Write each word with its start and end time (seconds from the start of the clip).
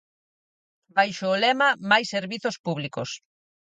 Baixo 0.95 1.25
o 1.33 1.39
lema 1.43 1.69
"Máis 1.89 2.07
servizos 2.15 2.55
públicos". 2.65 3.09